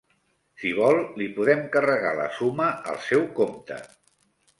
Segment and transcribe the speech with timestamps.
[0.61, 3.79] Si vol, li podem carregar la suma al seu compte.